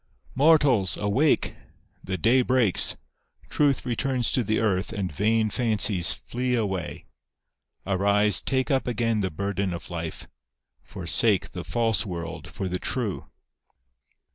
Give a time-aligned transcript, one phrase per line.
[0.35, 1.55] "Mortals, awake!
[2.03, 2.95] The day breaks;
[3.51, 7.05] truth returns to the earth and vain fancies flee away.
[7.85, 10.27] Arise; take up again the burden of life;
[10.81, 13.29] forsake the false world for the true.